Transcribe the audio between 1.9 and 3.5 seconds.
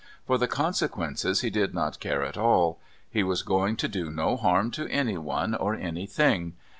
care at all. He was